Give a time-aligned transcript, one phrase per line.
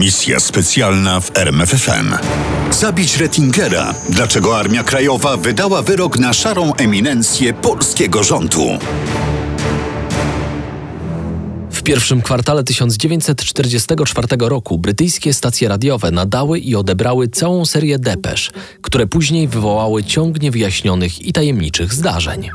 [0.00, 2.14] Misja specjalna w RMFFM.
[2.70, 3.94] Zabić Rettingera.
[4.08, 8.78] Dlaczego Armia Krajowa wydała wyrok na szarą eminencję polskiego rządu?
[11.90, 18.50] W pierwszym kwartale 1944 roku brytyjskie stacje radiowe nadały i odebrały całą serię depesz,
[18.82, 22.50] które później wywołały ciąg niewyjaśnionych i tajemniczych zdarzeń.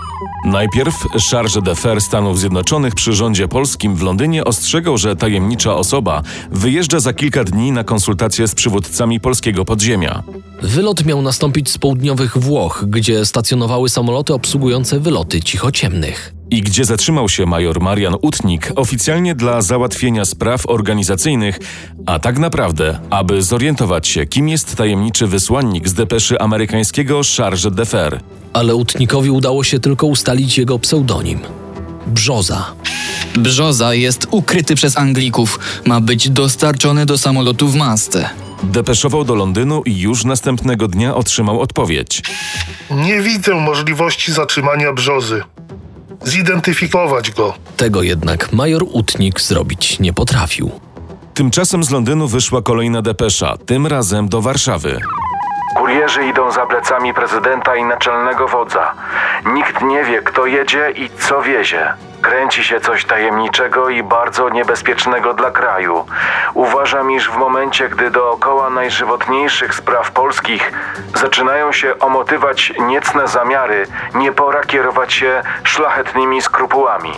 [0.45, 0.95] Najpierw
[1.31, 7.13] Charge d'Affaires Stanów Zjednoczonych przy rządzie polskim w Londynie ostrzegał, że tajemnicza osoba wyjeżdża za
[7.13, 10.23] kilka dni na konsultacje z przywódcami polskiego podziemia.
[10.61, 16.34] Wylot miał nastąpić z południowych Włoch, gdzie stacjonowały samoloty obsługujące wyloty cichociemnych.
[16.55, 21.59] I gdzie zatrzymał się major Marian Utnik oficjalnie dla załatwienia spraw organizacyjnych,
[22.05, 28.19] a tak naprawdę, aby zorientować się, kim jest tajemniczy wysłannik z depeszy amerykańskiego Charge d'Affaires.
[28.53, 31.39] Ale Utnikowi udało się tylko ustalić jego pseudonim.
[32.07, 32.65] Brzoza.
[33.37, 35.59] Brzoza jest ukryty przez Anglików.
[35.85, 38.29] Ma być dostarczony do samolotu w masce.
[38.63, 42.21] Depeszował do Londynu i już następnego dnia otrzymał odpowiedź.
[42.91, 45.43] Nie widzę możliwości zatrzymania brzozy.
[46.25, 47.53] Zidentyfikować go.
[47.77, 50.71] Tego jednak major Utnik zrobić nie potrafił.
[51.33, 54.99] Tymczasem z Londynu wyszła kolejna depesza, tym razem do Warszawy.
[55.77, 58.93] Kurierzy idą za plecami prezydenta i naczelnego wodza.
[59.53, 61.93] Nikt nie wie, kto jedzie i co wiezie.
[62.25, 66.05] Kręci się coś tajemniczego i bardzo niebezpiecznego dla kraju.
[66.53, 70.71] Uważam, iż w momencie, gdy dookoła najżywotniejszych spraw polskich
[71.15, 77.11] zaczynają się omotywać niecne zamiary, nie pora kierować się szlachetnymi skrupułami.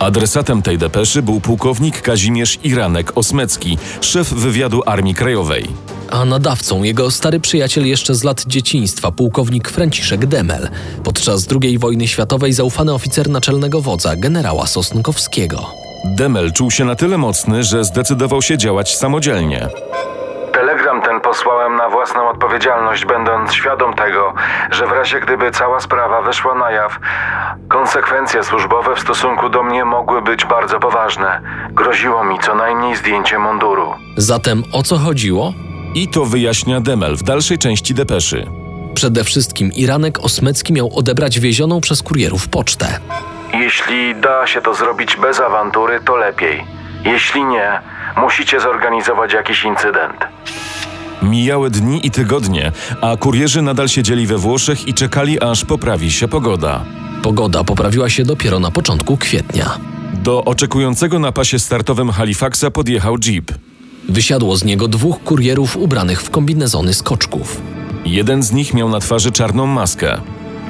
[0.00, 5.66] Adresatem tej depeszy był pułkownik Kazimierz Iranek Osmecki, szef wywiadu Armii Krajowej.
[6.10, 10.68] A nadawcą jego stary przyjaciel jeszcze z lat dzieciństwa, pułkownik Franciszek Demel,
[11.04, 15.66] podczas II wojny światowej zaufany oficer naczelnego wodza, generała Sosnkowskiego.
[16.04, 19.68] Demel czuł się na tyle mocny, że zdecydował się działać samodzielnie.
[20.52, 24.34] Telegram ten posłałem na własną odpowiedzialność, będąc świadom tego,
[24.70, 26.98] że w razie gdyby cała sprawa wyszła na jaw,
[27.70, 31.40] konsekwencje służbowe w stosunku do mnie mogły być bardzo poważne.
[31.72, 33.94] Groziło mi co najmniej zdjęcie munduru.
[34.16, 35.54] Zatem o co chodziło?
[35.94, 38.46] I to wyjaśnia Demel w dalszej części depeszy.
[38.94, 42.86] Przede wszystkim Iranek Osmecki miał odebrać wiezioną przez kurierów pocztę.
[43.54, 46.64] Jeśli da się to zrobić bez awantury, to lepiej.
[47.04, 47.80] Jeśli nie,
[48.16, 50.26] musicie zorganizować jakiś incydent.
[51.22, 56.28] Mijały dni i tygodnie, a kurierzy nadal siedzieli we Włoszech i czekali, aż poprawi się
[56.28, 56.80] pogoda.
[57.22, 59.78] Pogoda poprawiła się dopiero na początku kwietnia.
[60.14, 63.52] Do oczekującego na pasie startowym Halifaxa podjechał jeep.
[64.08, 67.60] Wysiadło z niego dwóch kurierów ubranych w kombinezony skoczków.
[68.04, 70.20] Jeden z nich miał na twarzy czarną maskę.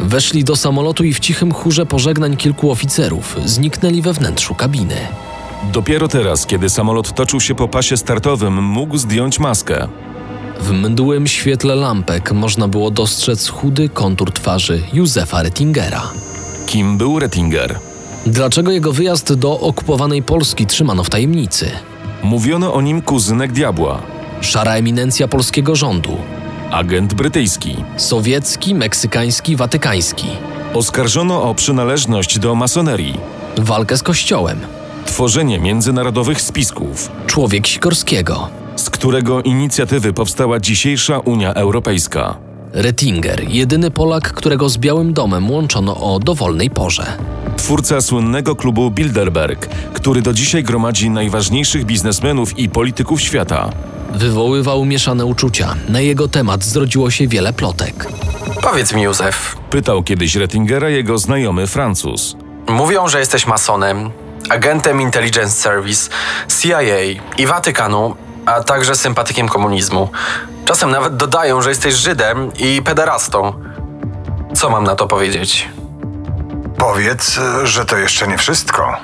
[0.00, 4.96] Weszli do samolotu i w cichym chórze pożegnań kilku oficerów zniknęli we wnętrzu kabiny.
[5.72, 9.88] Dopiero teraz, kiedy samolot toczył się po pasie startowym, mógł zdjąć maskę.
[10.60, 16.02] W mdłym świetle lampek można było dostrzec chudy kontur twarzy Józefa Rettingera.
[16.70, 17.78] Kim był Rettinger?
[18.26, 21.70] Dlaczego jego wyjazd do okupowanej Polski trzymano w tajemnicy?
[22.22, 24.02] Mówiono o nim kuzynek diabła,
[24.40, 26.16] Szara eminencja polskiego rządu.
[26.70, 27.76] agent brytyjski.
[27.96, 30.26] Sowiecki, meksykański, watykański.
[30.74, 33.18] Oskarżono o przynależność do masonerii,
[33.58, 34.60] Walkę z kościołem.
[35.06, 38.48] tworzenie międzynarodowych spisków, Człowiek Sikorskiego.
[38.76, 42.36] z którego inicjatywy powstała dzisiejsza Unia Europejska.
[42.72, 47.16] Rettinger, jedyny Polak, którego z Białym Domem łączono o dowolnej porze.
[47.56, 53.70] Twórca słynnego klubu Bilderberg, który do dzisiaj gromadzi najważniejszych biznesmenów i polityków świata.
[54.14, 55.74] Wywoływał mieszane uczucia.
[55.88, 58.06] Na jego temat zrodziło się wiele plotek.
[58.62, 59.56] Powiedz mi, Józef.
[59.70, 62.36] Pytał kiedyś Rettingera jego znajomy Francuz.
[62.68, 64.10] Mówią, że jesteś masonem,
[64.48, 66.10] agentem Intelligence Service,
[66.60, 66.82] CIA
[67.38, 68.16] i Watykanu,
[68.46, 70.08] a także sympatykiem komunizmu.
[70.70, 73.52] Czasem nawet dodają, że jesteś Żydem i pederastą.
[74.54, 75.68] Co mam na to powiedzieć?
[76.78, 78.96] Powiedz, że to jeszcze nie wszystko.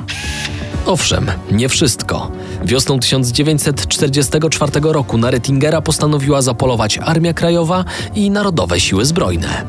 [0.87, 2.31] Owszem, nie wszystko.
[2.65, 9.67] Wiosną 1944 roku na Rettingera postanowiła zapolować Armia Krajowa i Narodowe Siły Zbrojne.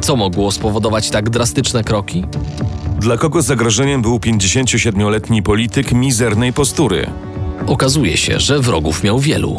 [0.00, 2.24] Co mogło spowodować tak drastyczne kroki?
[2.98, 7.10] Dla kogo zagrożeniem był 57-letni polityk mizernej postury?
[7.66, 9.56] Okazuje się, że wrogów miał wielu.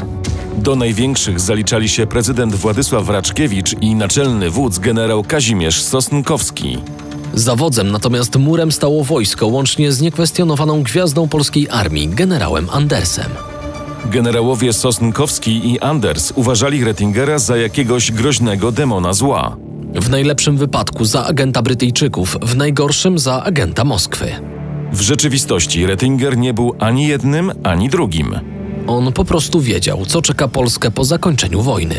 [0.61, 6.77] Do największych zaliczali się prezydent Władysław Raczkiewicz i naczelny wódz generał Kazimierz Sosnkowski.
[7.33, 13.31] Za wodzem natomiast murem stało wojsko, łącznie z niekwestionowaną gwiazdą polskiej armii, generałem Andersem.
[14.05, 19.57] Generałowie Sosnkowski i Anders uważali Rettingera za jakiegoś groźnego demona zła.
[19.95, 24.31] W najlepszym wypadku za agenta Brytyjczyków, w najgorszym za agenta Moskwy.
[24.93, 28.58] W rzeczywistości Rettinger nie był ani jednym, ani drugim.
[28.89, 31.95] On po prostu wiedział, co czeka Polskę po zakończeniu wojny.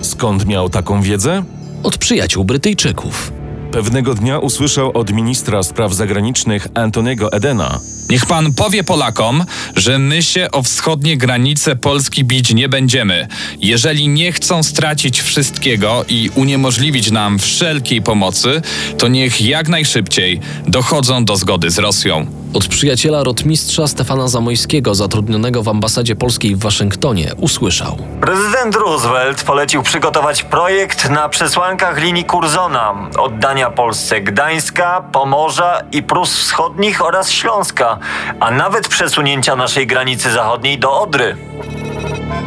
[0.00, 1.44] Skąd miał taką wiedzę?
[1.82, 3.32] Od przyjaciół Brytyjczyków.
[3.72, 7.78] Pewnego dnia usłyszał od ministra spraw zagranicznych Antoniego Edena,
[8.14, 9.44] Niech pan powie Polakom,
[9.76, 13.28] że my się o wschodnie granice Polski bić nie będziemy.
[13.60, 18.62] Jeżeli nie chcą stracić wszystkiego i uniemożliwić nam wszelkiej pomocy,
[18.98, 22.26] to niech jak najszybciej dochodzą do zgody z Rosją.
[22.54, 27.98] Od przyjaciela rotmistrza Stefana Zamojskiego, zatrudnionego w ambasadzie polskiej w Waszyngtonie, usłyszał.
[28.20, 36.36] Prezydent Roosevelt polecił przygotować projekt na przesłankach linii Curzona, oddania Polsce Gdańska, Pomorza i Prus
[36.38, 37.98] Wschodnich oraz Śląska,
[38.40, 41.36] a nawet przesunięcia naszej granicy zachodniej do Odry.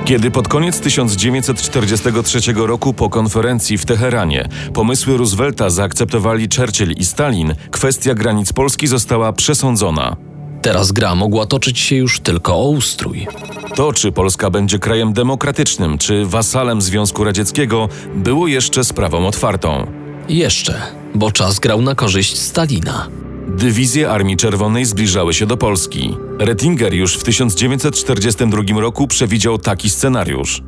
[0.06, 7.56] Kiedy pod koniec 1943 roku po konferencji w Teheranie pomysły Roosevelta zaakceptowali Churchill i Stalin,
[7.71, 10.15] kwestia granic Polski została przesądzona.
[10.62, 13.27] Teraz gra mogła toczyć się już tylko o ustrój.
[13.75, 19.88] To, czy Polska będzie krajem demokratycznym, czy wasalem Związku Radzieckiego, było jeszcze sprawą otwartą.
[20.30, 20.81] Jeszcze,
[21.15, 23.07] bo czas grał na korzyść Stalina.
[23.47, 26.15] Dywizje Armii Czerwonej zbliżały się do Polski.
[26.39, 30.61] Rettinger już w 1942 roku przewidział taki scenariusz.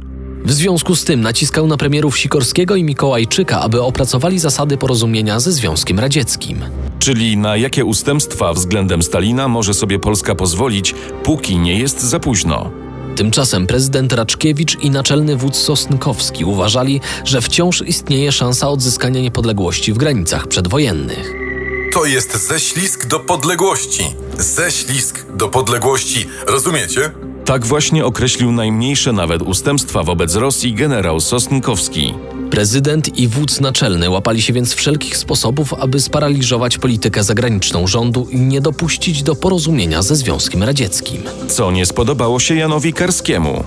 [0.46, 5.52] W związku z tym naciskał na premierów Sikorskiego i Mikołajczyka, aby opracowali zasady porozumienia ze
[5.52, 6.60] Związkiem Radzieckim.
[7.00, 12.72] Czyli na jakie ustępstwa względem Stalina może sobie Polska pozwolić, póki nie jest za późno.
[13.16, 19.98] Tymczasem prezydent Raczkiewicz i naczelny wódz Sosnkowski uważali, że wciąż istnieje szansa odzyskania niepodległości w
[19.98, 21.49] granicach przedwojennych.
[21.94, 24.16] To jest ześlizg do podległości.
[24.38, 26.28] Ześlizg do podległości.
[26.48, 27.12] Rozumiecie?
[27.46, 32.14] Tak właśnie określił najmniejsze nawet ustępstwa wobec Rosji generał Sosnkowski.
[32.52, 38.38] Prezydent i wódz naczelny łapali się więc wszelkich sposobów, aby sparaliżować politykę zagraniczną rządu i
[38.40, 41.24] nie dopuścić do porozumienia ze Związkiem Radzieckim.
[41.48, 43.64] Co nie spodobało się Janowi Karskiemu.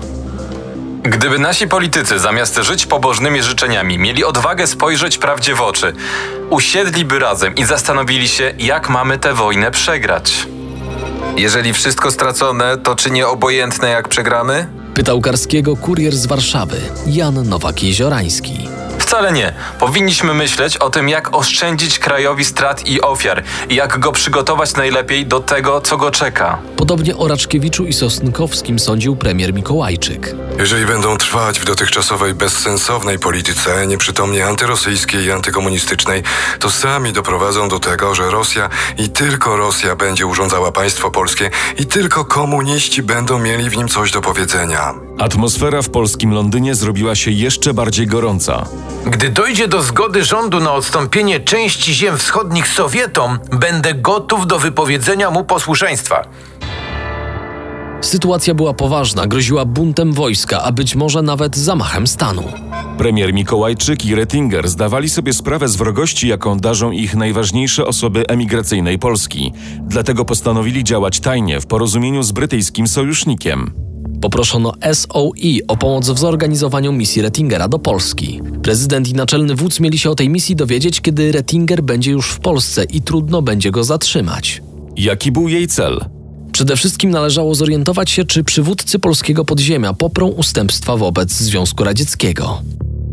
[1.03, 5.93] Gdyby nasi politycy zamiast żyć pobożnymi życzeniami mieli odwagę spojrzeć prawdzie w oczy,
[6.53, 10.47] usiedliby razem i zastanowili się, jak mamy tę wojnę przegrać.
[11.37, 14.67] Jeżeli wszystko stracone, to czy nie obojętne jak przegramy?
[14.93, 16.77] Pytał Karskiego kurier z Warszawy,
[17.07, 18.67] Jan Nowak-Jeziorański.
[19.13, 19.53] Wcale nie.
[19.79, 25.25] Powinniśmy myśleć o tym, jak oszczędzić krajowi strat i ofiar i jak go przygotować najlepiej
[25.25, 26.57] do tego, co go czeka.
[26.75, 30.35] Podobnie o Raczkiewiczu i Sosnkowskim sądził premier Mikołajczyk.
[30.59, 36.23] Jeżeli będą trwać w dotychczasowej bezsensownej polityce, nieprzytomnie antyrosyjskiej i antykomunistycznej,
[36.59, 41.85] to sami doprowadzą do tego, że Rosja i tylko Rosja będzie urządzała państwo polskie i
[41.85, 44.93] tylko komuniści będą mieli w nim coś do powiedzenia.
[45.19, 48.65] Atmosfera w polskim Londynie zrobiła się jeszcze bardziej gorąca.
[49.05, 55.31] Gdy dojdzie do zgody rządu na odstąpienie części ziem wschodnich Sowietom, będę gotów do wypowiedzenia
[55.31, 56.27] mu posłuszeństwa.
[58.01, 62.43] Sytuacja była poważna, groziła buntem wojska, a być może nawet zamachem stanu.
[62.97, 68.99] Premier Mikołajczyk i Rettinger zdawali sobie sprawę z wrogości, jaką darzą ich najważniejsze osoby emigracyjnej
[68.99, 69.53] Polski.
[69.81, 73.92] Dlatego postanowili działać tajnie w porozumieniu z brytyjskim sojusznikiem.
[74.23, 78.41] Poproszono SOE o pomoc w zorganizowaniu misji Rettingera do Polski.
[78.61, 82.39] Prezydent i naczelny wódz mieli się o tej misji dowiedzieć, kiedy Rettinger będzie już w
[82.39, 84.61] Polsce i trudno będzie go zatrzymać.
[84.97, 86.05] Jaki był jej cel?
[86.51, 92.61] Przede wszystkim należało zorientować się, czy przywódcy polskiego podziemia poprą ustępstwa wobec Związku Radzieckiego.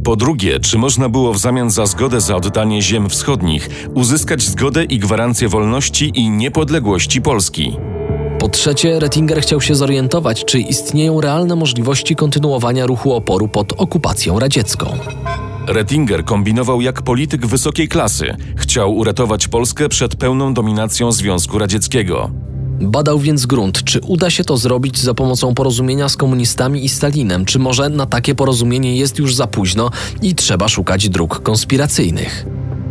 [0.04, 4.84] Po drugie, czy można było w zamian za zgodę za oddanie ziem wschodnich uzyskać zgodę
[4.84, 7.76] i gwarancję wolności i niepodległości Polski?
[8.40, 14.38] Po trzecie, Rettinger chciał się zorientować, czy istnieją realne możliwości kontynuowania ruchu oporu pod okupacją
[14.38, 14.86] radziecką.
[15.66, 18.36] Rettinger kombinował jak polityk wysokiej klasy.
[18.56, 22.30] Chciał uratować Polskę przed pełną dominacją Związku Radzieckiego.
[22.80, 27.44] Badał więc grunt, czy uda się to zrobić za pomocą porozumienia z komunistami i Stalinem,
[27.44, 29.90] czy może na takie porozumienie jest już za późno
[30.22, 32.46] i trzeba szukać dróg konspiracyjnych.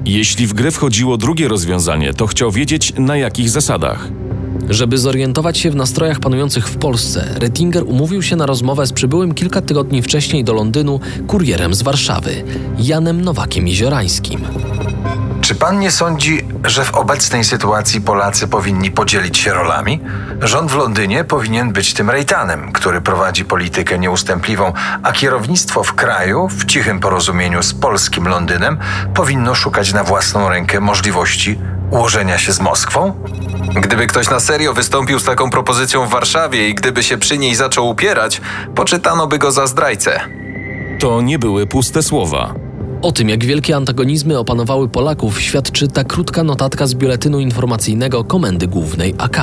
[0.05, 4.09] Jeśli w grę wchodziło drugie rozwiązanie, to chciał wiedzieć na jakich zasadach.
[4.69, 9.33] Żeby zorientować się w nastrojach panujących w Polsce, Rettinger umówił się na rozmowę z przybyłym
[9.33, 12.43] kilka tygodni wcześniej do Londynu kurierem z Warszawy,
[12.77, 14.41] Janem Nowakiem Jeziorańskim.
[15.41, 19.99] Czy pan nie sądzi, że w obecnej sytuacji Polacy powinni podzielić się rolami?
[20.41, 24.73] Rząd w Londynie powinien być tym rejtanem, który prowadzi politykę nieustępliwą,
[25.03, 28.77] a kierownictwo w kraju, w cichym porozumieniu z polskim Londynem,
[29.13, 31.59] powinno szukać na własną rękę możliwości
[31.91, 33.13] ułożenia się z Moskwą?
[33.75, 37.55] Gdyby ktoś na serio wystąpił z taką propozycją w Warszawie i gdyby się przy niej
[37.55, 38.41] zaczął upierać,
[38.75, 40.19] poczytano by go za zdrajcę.
[40.99, 42.53] To nie były puste słowa.
[43.01, 48.67] O tym, jak wielkie antagonizmy opanowały Polaków, świadczy ta krótka notatka z biuletynu informacyjnego Komendy
[48.67, 49.41] Głównej AK.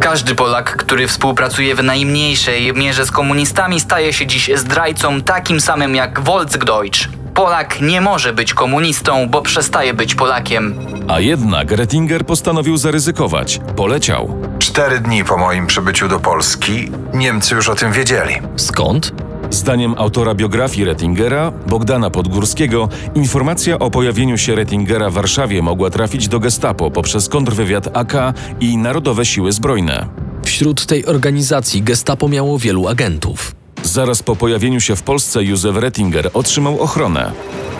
[0.00, 5.94] Każdy Polak, który współpracuje w najmniejszej mierze z komunistami, staje się dziś zdrajcą takim samym
[5.94, 7.08] jak Volksdeutsch.
[7.34, 10.74] Polak nie może być komunistą, bo przestaje być Polakiem.
[11.08, 13.60] A jednak Rettinger postanowił zaryzykować.
[13.76, 14.36] Poleciał.
[14.58, 18.34] Cztery dni po moim przybyciu do Polski Niemcy już o tym wiedzieli.
[18.56, 19.12] Skąd?
[19.50, 26.28] Zdaniem autora biografii Rettingera, Bogdana Podgórskiego, informacja o pojawieniu się Rettingera w Warszawie mogła trafić
[26.28, 28.12] do Gestapo poprzez kontrwywiad AK
[28.60, 30.08] i Narodowe Siły Zbrojne.
[30.44, 33.63] Wśród tej organizacji Gestapo miało wielu agentów.
[33.94, 37.32] Zaraz po pojawieniu się w Polsce Józef Rettinger otrzymał ochronę.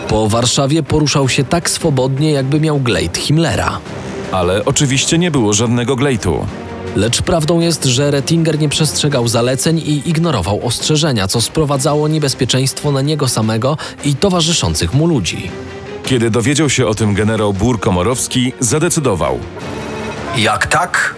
[0.07, 3.79] Po Warszawie poruszał się tak swobodnie, jakby miał glejt Himmlera.
[4.31, 6.45] Ale oczywiście nie było żadnego glejtu.
[6.95, 13.01] Lecz prawdą jest, że Rettinger nie przestrzegał zaleceń i ignorował ostrzeżenia, co sprowadzało niebezpieczeństwo na
[13.01, 15.51] niego samego i towarzyszących mu ludzi.
[16.05, 19.39] Kiedy dowiedział się o tym generał Bur Komorowski, zadecydował.
[20.37, 21.15] Jak tak,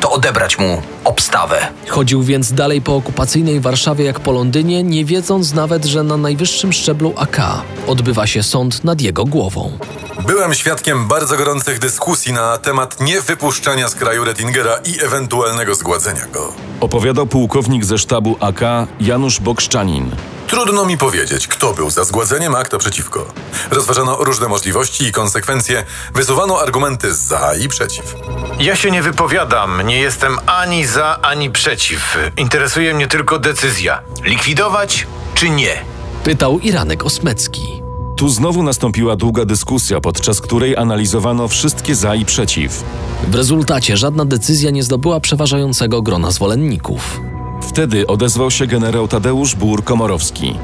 [0.00, 1.68] to odebrać mu obstawę.
[1.88, 6.72] Chodził więc dalej po okupacyjnej Warszawie jak po Londynie, nie wiedząc nawet, że na najwyższym
[6.72, 7.40] szczeblu AK
[7.86, 9.78] odbywa się sąd nad jego głową.
[10.26, 16.52] Byłem świadkiem bardzo gorących dyskusji na temat niewypuszczania z kraju Rettingera i ewentualnego zgładzenia go.
[16.80, 18.60] Opowiadał pułkownik ze sztabu AK
[19.00, 20.10] Janusz Bokszczanin.
[20.48, 23.26] Trudno mi powiedzieć, kto był za zgładzeniem, a kto przeciwko.
[23.70, 28.14] Rozważano różne możliwości i konsekwencje, wysuwano argumenty za i przeciw.
[28.58, 32.16] Ja się nie wypowiadam, nie jestem ani za, ani przeciw.
[32.36, 34.00] Interesuje mnie tylko decyzja.
[34.24, 35.84] Likwidować czy nie?
[36.24, 37.82] Pytał Iranek Osmecki.
[38.16, 42.82] Tu znowu nastąpiła długa dyskusja, podczas której analizowano wszystkie za i przeciw.
[43.28, 47.20] W rezultacie żadna decyzja nie zdobyła przeważającego grona zwolenników.
[47.68, 50.54] Wtedy odezwał się generał Tadeusz Bur-Komorowski.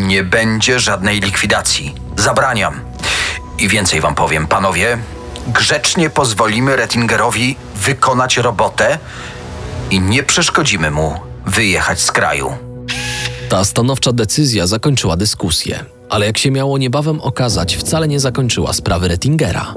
[0.00, 1.94] Nie będzie żadnej likwidacji.
[2.16, 2.80] Zabraniam.
[3.58, 4.98] I więcej wam powiem, panowie.
[5.46, 8.98] Grzecznie pozwolimy Rettingerowi wykonać robotę
[9.90, 11.14] i nie przeszkodzimy mu
[11.46, 12.52] wyjechać z kraju.
[13.48, 19.08] Ta stanowcza decyzja zakończyła dyskusję, ale jak się miało niebawem okazać, wcale nie zakończyła sprawy
[19.08, 19.74] Rettingera.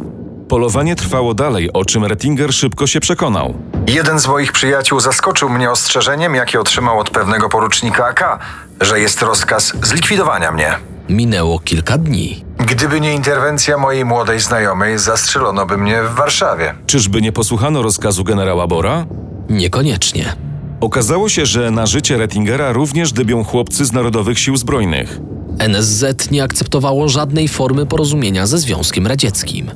[0.53, 3.53] Polowanie trwało dalej, o czym Rettinger szybko się przekonał.
[3.87, 8.39] Jeden z moich przyjaciół zaskoczył mnie ostrzeżeniem, jakie otrzymał od pewnego porucznika AK,
[8.81, 10.75] że jest rozkaz zlikwidowania mnie.
[11.09, 12.45] Minęło kilka dni.
[12.57, 16.73] Gdyby nie interwencja mojej młodej znajomej, zastrzelono by mnie w Warszawie.
[16.85, 19.05] Czyżby nie posłuchano rozkazu generała Bora?
[19.49, 20.35] Niekoniecznie.
[20.81, 25.19] Okazało się, że na życie Rettingera również dybią chłopcy z Narodowych Sił Zbrojnych.
[25.67, 29.71] NSZ nie akceptowało żadnej formy porozumienia ze Związkiem Radzieckim.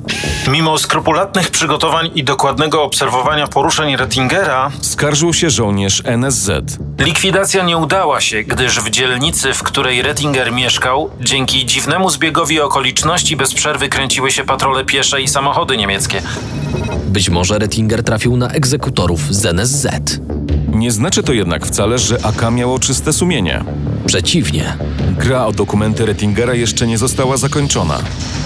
[0.48, 6.50] Mimo skrupulatnych przygotowań i dokładnego obserwowania poruszeń Rettingera, Skarżył się żołnierz NSZ.
[6.98, 13.36] likwidacja nie udała się, gdyż w dzielnicy, w której Rettinger mieszkał, dzięki dziwnemu zbiegowi okoliczności
[13.36, 16.22] bez przerwy kręciły się patrole piesze i samochody niemieckie.
[17.06, 19.86] Być może Rettinger trafił na egzekutorów z NSZ.
[20.72, 23.64] Nie znaczy to jednak wcale, że AK miało czyste sumienie.
[24.06, 24.76] Przeciwnie.
[25.18, 27.98] Gra o dokumenty Rettingera jeszcze nie została zakończona.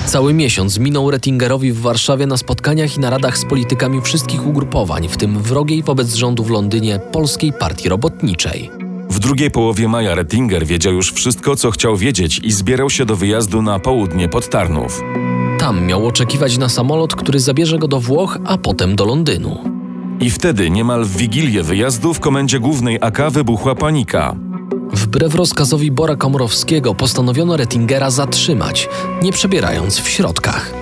[0.06, 5.16] Cały miesiąc minął Rettingerowi w Warszawie na spotkaniach i naradach z politykami wszystkich ugrupowań, w
[5.16, 8.70] tym wrogiej wobec rządu w Londynie Polskiej Partii Robotniczej.
[9.10, 13.16] W drugiej połowie maja Rettinger wiedział już wszystko, co chciał wiedzieć i zbierał się do
[13.16, 15.00] wyjazdu na południe pod Tarnów.
[15.58, 19.71] Tam miał oczekiwać na samolot, który zabierze go do Włoch, a potem do Londynu.
[20.22, 24.36] I wtedy, niemal w wigilię wyjazdu, w komendzie głównej AK wybuchła panika.
[24.92, 28.88] Wbrew rozkazowi Bora Komorowskiego postanowiono Rettingera zatrzymać,
[29.22, 30.81] nie przebierając w środkach.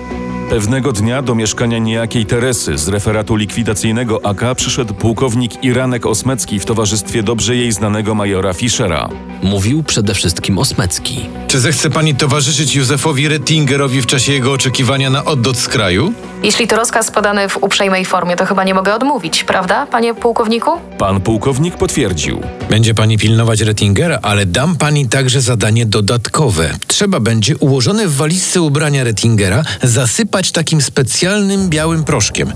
[0.51, 6.65] Pewnego dnia do mieszkania niejakiej Teresy z referatu likwidacyjnego AK przyszedł pułkownik Iranek Osmecki w
[6.65, 9.09] towarzystwie dobrze jej znanego majora Fischera.
[9.43, 11.25] Mówił przede wszystkim Osmecki.
[11.47, 16.13] Czy zechce pani towarzyszyć Józefowi Rettingerowi w czasie jego oczekiwania na oddot z kraju?
[16.43, 20.71] Jeśli to rozkaz podany w uprzejmej formie, to chyba nie mogę odmówić, prawda, panie pułkowniku?
[20.97, 22.41] Pan pułkownik potwierdził.
[22.69, 26.77] Będzie pani pilnować Rettingera, ale dam pani także zadanie dodatkowe.
[26.87, 32.53] Trzeba będzie ułożone w walizce ubrania Rettingera zasypać takim specjalnym białym proszkiem.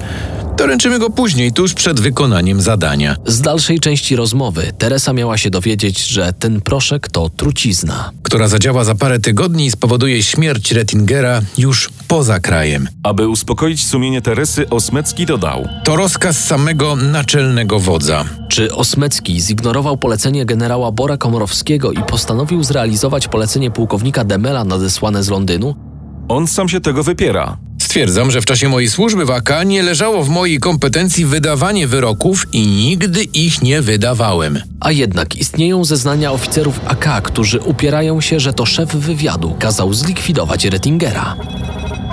[0.57, 3.15] Doręczymy go później, tuż przed wykonaniem zadania.
[3.25, 8.11] Z dalszej części rozmowy Teresa miała się dowiedzieć, że ten proszek to trucizna.
[8.23, 12.87] która zadziała za parę tygodni i spowoduje śmierć Rettingera już poza krajem.
[13.03, 18.25] Aby uspokoić sumienie Teresy, Osmecki dodał: To rozkaz samego naczelnego wodza.
[18.49, 25.29] Czy Osmecki zignorował polecenie generała Bora Komorowskiego i postanowił zrealizować polecenie pułkownika Demela nadesłane z
[25.29, 25.94] Londynu?
[26.27, 27.57] On sam się tego wypiera.
[27.81, 32.45] Stwierdzam, że w czasie mojej służby w AK nie leżało w mojej kompetencji wydawanie wyroków
[32.53, 34.61] i nigdy ich nie wydawałem.
[34.79, 40.65] A jednak istnieją zeznania oficerów AK, którzy upierają się, że to szef wywiadu kazał zlikwidować
[40.65, 41.35] Rettingera.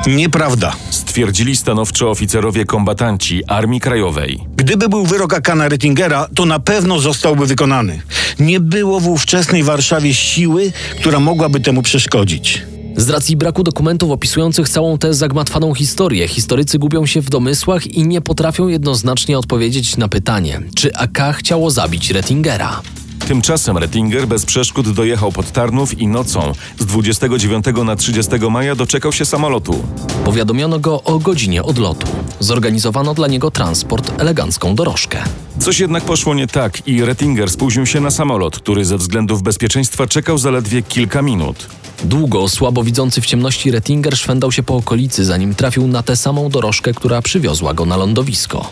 [0.07, 0.73] Nieprawda.
[0.91, 4.41] Stwierdzili stanowczo oficerowie kombatanci Armii Krajowej.
[4.57, 8.01] Gdyby był wyrok Akana Rettingera, to na pewno zostałby wykonany.
[8.39, 12.63] Nie było w ówczesnej Warszawie siły, która mogłaby temu przeszkodzić.
[12.97, 18.07] Z racji braku dokumentów opisujących całą tę zagmatwaną historię, historycy gubią się w domysłach i
[18.07, 22.83] nie potrafią jednoznacznie odpowiedzieć na pytanie, czy AK chciało zabić Rettingera.
[23.29, 29.13] Tymczasem Rettinger bez przeszkód dojechał pod Tarnów i nocą z 29 na 30 maja doczekał
[29.13, 29.85] się samolotu.
[30.25, 32.07] Powiadomiono go o godzinie odlotu.
[32.41, 35.19] Zorganizowano dla niego transport, elegancką dorożkę.
[35.59, 40.07] Coś jednak poszło nie tak i Rettinger spóźnił się na samolot, który ze względów bezpieczeństwa
[40.07, 41.69] czekał zaledwie kilka minut.
[42.05, 46.49] Długo, słabo widzący w ciemności Rettinger szwendał się po okolicy, zanim trafił na tę samą
[46.49, 48.71] dorożkę, która przywiozła go na lądowisko.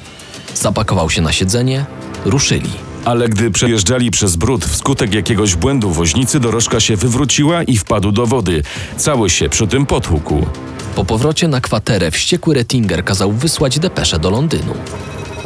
[0.55, 1.85] Zapakował się na siedzenie,
[2.25, 2.71] ruszyli.
[3.05, 8.27] Ale gdy przejeżdżali przez brud wskutek jakiegoś błędu woźnicy, dorożka się wywróciła i wpadł do
[8.27, 8.63] wody.
[8.97, 10.47] Cały się przy tym potłukł.
[10.95, 14.75] Po powrocie na kwaterę wściekły Rettinger kazał wysłać depeszę do Londynu.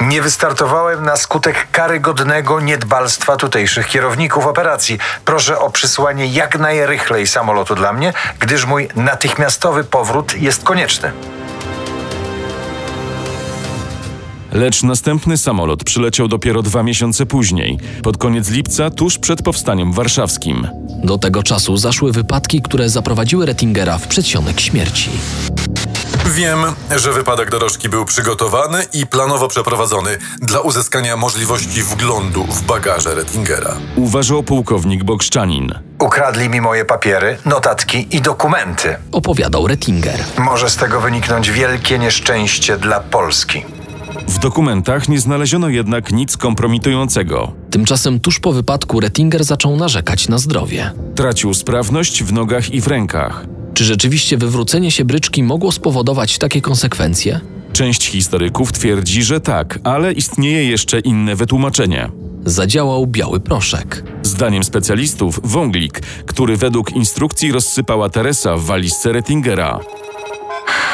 [0.02, 4.98] Nie wystartowałem na skutek karygodnego niedbalstwa tutejszych kierowników operacji.
[5.24, 11.12] Proszę o przysłanie jak najrychlej samolotu dla mnie, gdyż mój natychmiastowy powrót jest konieczny.
[14.52, 20.68] Lecz następny samolot przyleciał dopiero dwa miesiące później, pod koniec lipca, tuż przed powstaniem warszawskim.
[21.04, 25.10] Do tego czasu zaszły wypadki, które zaprowadziły Rettingera w przedsionek śmierci.
[26.24, 26.58] Wiem,
[26.96, 33.76] że wypadek dorożki był przygotowany i planowo przeprowadzony dla uzyskania możliwości wglądu w bagaże Rettingera.
[33.96, 35.74] Uważał pułkownik Bokszczanin.
[35.98, 38.96] Ukradli mi moje papiery, notatki i dokumenty.
[39.12, 40.20] Opowiadał Rettinger.
[40.38, 43.64] Może z tego wyniknąć wielkie nieszczęście dla Polski.
[44.28, 47.52] W dokumentach nie znaleziono jednak nic kompromitującego.
[47.70, 50.92] Tymczasem tuż po wypadku Rettinger zaczął narzekać na zdrowie.
[51.14, 53.44] Tracił sprawność w nogach i w rękach.
[53.74, 57.40] Czy rzeczywiście wywrócenie się bryczki mogło spowodować takie konsekwencje?
[57.72, 62.08] Część historyków twierdzi, że tak, ale istnieje jeszcze inne wytłumaczenie.
[62.44, 64.04] Zadziałał biały proszek.
[64.22, 69.80] Zdaniem specjalistów, wąglik, który według instrukcji rozsypała Teresa w walizce Rettingera.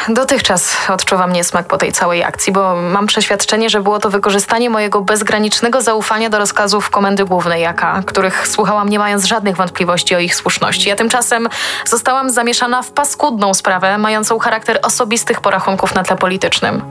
[0.09, 5.01] Dotychczas odczuwam niesmak po tej całej akcji, bo mam przeświadczenie, że było to wykorzystanie mojego
[5.01, 10.35] bezgranicznego zaufania do rozkazów Komendy Głównej AK, których słuchałam nie mając żadnych wątpliwości o ich
[10.35, 10.89] słuszności.
[10.89, 11.49] Ja tymczasem
[11.87, 16.83] zostałam zamieszana w paskudną sprawę, mającą charakter osobistych porachunków na tle politycznym.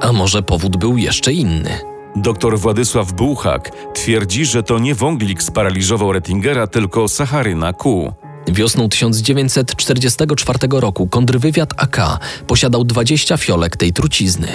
[0.00, 1.80] A może powód był jeszcze inny?
[2.16, 8.12] Dr Władysław Bułhak twierdzi, że to nie wąglik sparaliżował Rettingera, tylko Sacharyna Q.
[8.52, 14.48] Wiosną 1944 roku kontrwywiad AK posiadał 20 fiolek tej trucizny.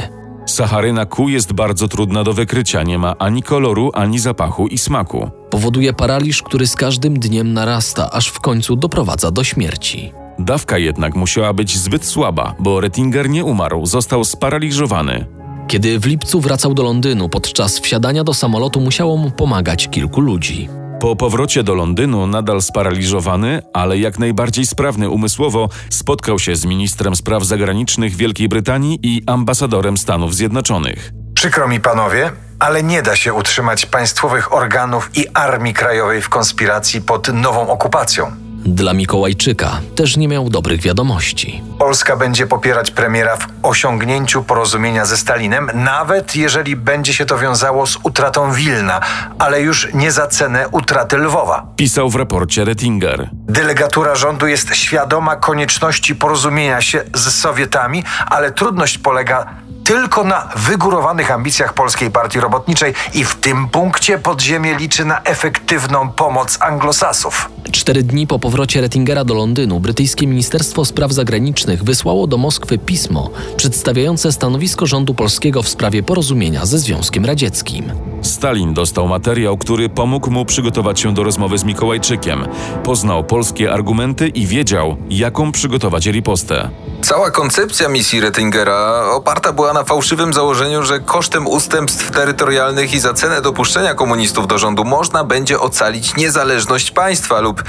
[0.45, 5.29] Sacharyna Q jest bardzo trudna do wykrycia, nie ma ani koloru, ani zapachu i smaku.
[5.49, 10.11] Powoduje paraliż, który z każdym dniem narasta, aż w końcu doprowadza do śmierci.
[10.39, 15.25] Dawka jednak musiała być zbyt słaba, bo Rettinger nie umarł, został sparaliżowany.
[15.67, 20.69] Kiedy w lipcu wracał do Londynu, podczas wsiadania do samolotu musiało mu pomagać kilku ludzi.
[21.05, 27.15] Po powrocie do Londynu, nadal sparaliżowany, ale jak najbardziej sprawny umysłowo, spotkał się z ministrem
[27.15, 31.11] spraw zagranicznych Wielkiej Brytanii i ambasadorem Stanów Zjednoczonych.
[31.35, 37.01] Przykro mi panowie, ale nie da się utrzymać państwowych organów i armii krajowej w konspiracji
[37.01, 38.44] pod nową okupacją.
[38.65, 41.63] Dla Mikołajczyka też nie miał dobrych wiadomości.
[41.79, 47.87] Polska będzie popierać premiera w osiągnięciu porozumienia ze Stalinem, nawet jeżeli będzie się to wiązało
[47.87, 49.01] z utratą Wilna,
[49.39, 51.65] ale już nie za cenę utraty Lwowa.
[51.75, 53.29] Pisał w raporcie Rettinger.
[53.33, 59.45] Delegatura rządu jest świadoma konieczności porozumienia się z Sowietami, ale trudność polega
[59.83, 66.09] tylko na wygórowanych ambicjach Polskiej Partii Robotniczej i w tym punkcie podziemie liczy na efektywną
[66.09, 67.49] pomoc anglosasów.
[67.71, 73.29] Cztery dni po powrocie Rettingera do Londynu brytyjskie Ministerstwo Spraw Zagranicznych wysłało do Moskwy pismo
[73.57, 77.91] przedstawiające stanowisko rządu polskiego w sprawie porozumienia ze Związkiem Radzieckim.
[78.25, 82.47] Stalin dostał materiał, który pomógł mu przygotować się do rozmowy z Mikołajczykiem.
[82.83, 86.69] Poznał polskie argumenty i wiedział, jaką przygotować ripostę.
[87.01, 93.13] Cała koncepcja misji Rettingera oparta była na fałszywym założeniu, że kosztem ustępstw terytorialnych i za
[93.13, 97.63] cenę dopuszczenia komunistów do rządu można będzie ocalić niezależność państwa lub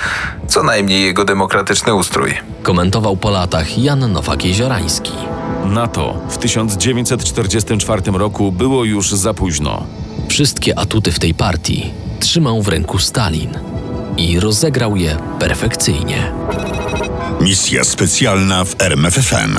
[0.48, 2.34] co najmniej jego demokratyczny ustrój.
[2.62, 5.12] Komentował po latach Jan Nowak-Jeziorański.
[5.64, 9.82] Na to w 1944 roku było już za późno.
[10.36, 13.50] Wszystkie atuty w tej partii trzymał w ręku Stalin
[14.16, 16.32] i rozegrał je perfekcyjnie.
[17.40, 19.58] Misja specjalna w RMFFM.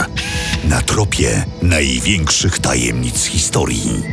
[0.63, 4.03] Na tropie największych tajemnic historii.